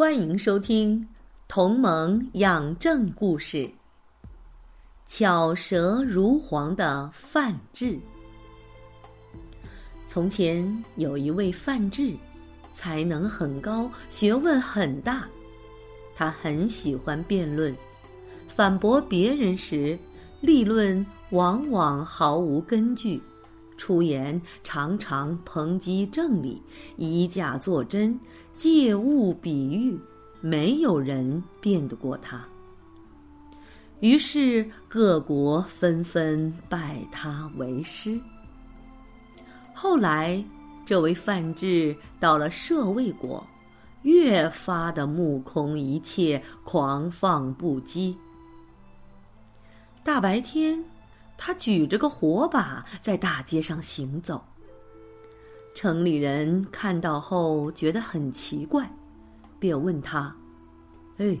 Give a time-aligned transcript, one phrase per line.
[0.00, 0.98] 欢迎收听
[1.46, 3.58] 《同盟养正故事》。
[5.06, 8.00] 巧舌如簧的范志。
[10.06, 12.14] 从前有一位范志，
[12.74, 15.28] 才能很高，学问很大。
[16.16, 17.76] 他很喜欢辩论，
[18.48, 19.98] 反驳别人时，
[20.40, 23.20] 立论往往毫无根据，
[23.76, 26.62] 出言常常抨击正理，
[26.96, 28.18] 以假作真。
[28.60, 29.98] 借物比喻，
[30.42, 32.44] 没有人辩得过他。
[34.00, 38.20] 于是各国纷纷拜他为师。
[39.74, 40.44] 后来，
[40.84, 43.42] 这位范志到了舍卫国，
[44.02, 48.14] 越发的目空一切，狂放不羁。
[50.04, 50.84] 大白天，
[51.38, 54.44] 他举着个火把在大街上行走。
[55.72, 58.90] 城里人看到后觉得很奇怪，
[59.58, 60.34] 便问他
[61.18, 61.38] ：“哎，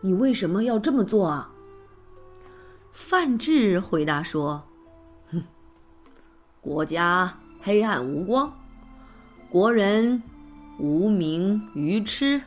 [0.00, 1.50] 你为什么要这么做啊？”
[2.92, 4.62] 范志回答说
[5.32, 5.42] ：“哼，
[6.60, 8.52] 国家黑暗无光，
[9.50, 10.22] 国人
[10.78, 12.40] 无名愚痴，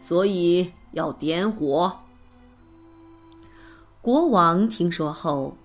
[0.00, 1.98] 所以要点火。”
[4.02, 5.56] 国王听说后。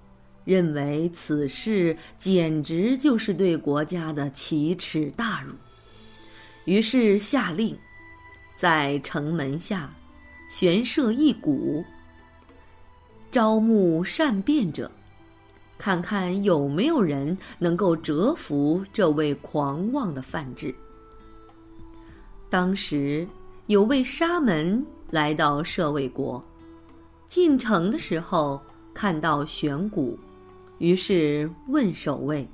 [0.45, 5.51] 认为此事简直就是对国家的奇耻大辱，
[6.65, 7.75] 于是下令，
[8.55, 9.91] 在城门下
[10.49, 11.83] 悬设一鼓，
[13.31, 14.89] 招募善辩者，
[15.79, 20.73] 看看有没有人能够折服这位狂妄的范志。
[22.51, 23.27] 当时
[23.65, 26.41] 有位沙门来到舍卫国，
[27.27, 28.61] 进城的时候
[28.93, 30.17] 看到悬鼓。
[30.77, 32.47] 于是问守卫：“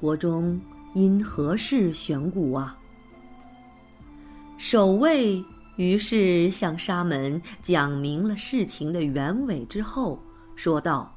[0.00, 0.60] 国中
[0.94, 2.78] 因何事悬鼓啊？”
[4.58, 5.44] 守卫
[5.76, 10.18] 于是向沙门讲明了事情的原委之后，
[10.54, 11.12] 说道：“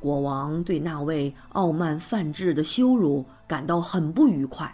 [0.00, 4.70] 国王对那位傲慢犯志的羞辱感到很不愉快。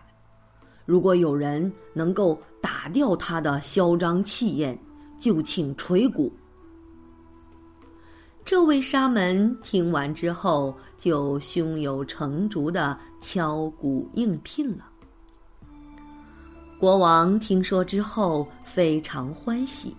[0.87, 4.77] 如果有人能够打掉他的嚣张气焰，
[5.19, 6.33] 就请捶鼓。”
[8.49, 14.89] 这位沙门听完之后，就胸有成竹的敲鼓应聘了。
[16.79, 19.95] 国王听说之后非常欢喜，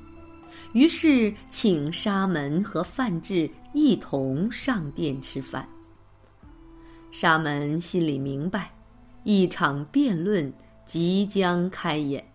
[0.74, 5.70] 于是请沙门和范志一同上殿吃饭。
[7.12, 8.72] 沙门心里明白，
[9.26, 10.52] 一场辩论
[10.88, 12.28] 即将开演。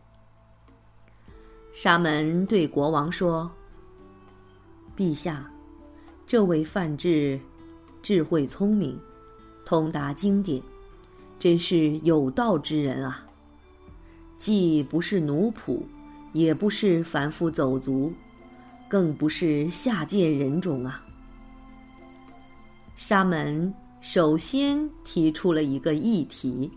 [1.72, 3.50] 沙门对国王说
[4.96, 5.50] ：“陛下。”
[6.34, 7.38] 这位范志，
[8.02, 8.98] 智慧聪明，
[9.64, 10.60] 通达经典，
[11.38, 13.24] 真是有道之人啊！
[14.36, 15.80] 既不是奴仆，
[16.32, 18.12] 也不是凡夫走卒，
[18.88, 21.04] 更不是下贱人种啊！
[22.96, 26.68] 沙门首先提出了一个议题。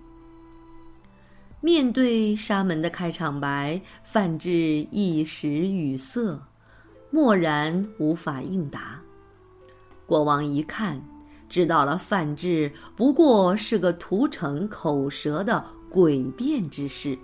[1.62, 6.40] 面对沙门的开场白，范志一时语塞，
[7.10, 9.02] 默然无法应答。
[10.08, 11.00] 国王一看，
[11.50, 17.18] 知道了范志不过是个图逞口舌的诡辩之士，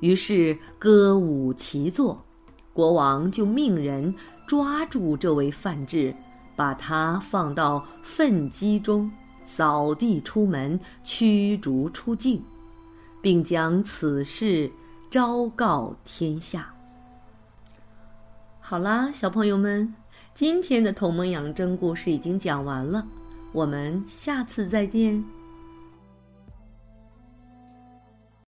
[0.00, 2.24] 于是歌舞齐作，
[2.72, 4.12] 国王就命人
[4.46, 6.12] 抓住这位范志，
[6.56, 9.10] 把他放到粪箕中，
[9.44, 12.42] 扫地出门，驱逐出境，
[13.20, 14.72] 并将此事
[15.10, 16.72] 昭告天下。
[18.58, 20.03] 好啦，小朋友们。
[20.34, 23.06] 今天的同盟养真故事已经讲完了，
[23.52, 25.24] 我们下次再见。